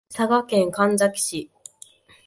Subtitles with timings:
[0.09, 1.51] 佐賀県神埼市